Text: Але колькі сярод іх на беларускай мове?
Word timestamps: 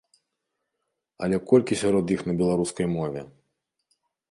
Але 1.27 1.39
колькі 1.51 1.77
сярод 1.83 2.05
іх 2.17 2.21
на 2.31 2.37
беларускай 2.41 2.87
мове? 2.97 3.21